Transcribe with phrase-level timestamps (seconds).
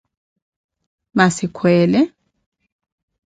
[1.17, 2.01] Massi kweele?